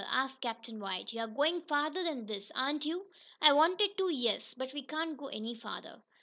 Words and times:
asked 0.09 0.41
Captain 0.41 0.79
White. 0.79 1.13
"You're 1.13 1.27
going 1.27 1.61
farther 1.61 2.01
than 2.03 2.25
this; 2.25 2.51
aren't 2.55 2.85
you?" 2.87 3.05
"I 3.39 3.53
wanted 3.53 3.95
to, 3.99 4.09
yes. 4.09 4.55
But 4.55 4.73
we 4.73 4.81
can't 4.81 5.15
go 5.15 5.27
any 5.27 5.53
farther." 5.53 6.01